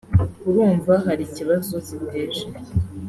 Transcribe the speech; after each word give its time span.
urumva 0.49 0.93
hari 1.05 1.21
ikibazo 1.25 1.73
ziteje 1.87 2.43